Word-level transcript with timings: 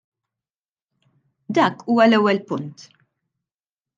Dak 1.55 1.75
huwa 1.87 2.03
l-ewwel 2.09 2.39
punt. 2.47 2.77